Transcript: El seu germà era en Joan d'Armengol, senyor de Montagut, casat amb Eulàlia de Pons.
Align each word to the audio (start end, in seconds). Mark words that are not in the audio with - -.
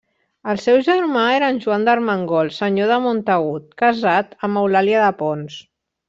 El 0.51 0.59
seu 0.61 0.79
germà 0.85 1.25
era 1.33 1.49
en 1.55 1.59
Joan 1.65 1.83
d'Armengol, 1.89 2.49
senyor 2.57 2.89
de 2.93 2.97
Montagut, 3.03 3.67
casat 3.85 4.33
amb 4.49 4.63
Eulàlia 4.63 5.03
de 5.05 5.11
Pons. 5.21 5.59